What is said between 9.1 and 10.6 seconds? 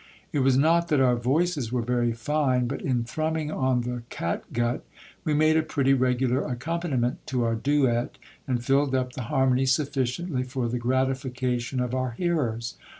the harmony sufficiently